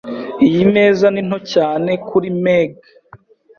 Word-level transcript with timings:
Iyi 0.47 0.63
meza 0.73 1.05
ni 1.11 1.21
nto 1.27 1.37
cyane 1.53 1.91
kuri 2.07 2.29
Meg. 2.43 2.71